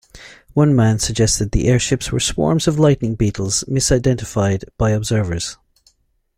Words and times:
One 0.55 0.75
man 0.75 0.97
suggested 0.97 1.51
the 1.51 1.67
airships 1.67 2.11
were 2.11 2.19
swarms 2.19 2.67
of 2.67 2.79
lightning 2.79 3.13
beetles 3.13 3.63
misidentified 3.67 4.63
by 4.75 4.93
observers. 4.93 5.57